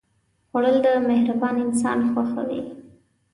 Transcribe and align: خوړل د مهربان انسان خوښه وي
خوړل 0.49 0.77
د 0.85 0.87
مهربان 1.09 1.55
انسان 1.65 1.99
خوښه 2.11 2.41
وي 2.47 2.61